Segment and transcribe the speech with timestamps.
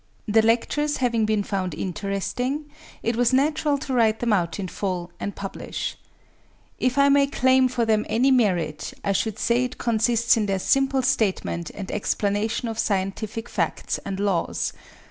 [0.27, 2.65] The lectures having been found interesting,
[3.03, 5.95] it was natural to write them out in full and publish.
[6.79, 10.57] If I may claim for them any merit, I should say it consists in their
[10.57, 14.73] simple statement and explanation of scientific facts and laws.